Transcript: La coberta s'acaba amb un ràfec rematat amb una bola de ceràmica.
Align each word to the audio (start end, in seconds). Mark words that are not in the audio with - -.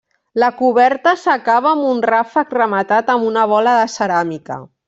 La 0.43 0.47
coberta 0.61 1.13
s'acaba 1.25 1.71
amb 1.73 1.87
un 1.91 2.01
ràfec 2.13 2.57
rematat 2.61 3.15
amb 3.17 3.31
una 3.33 3.47
bola 3.55 3.79
de 3.83 3.89
ceràmica. 3.99 4.63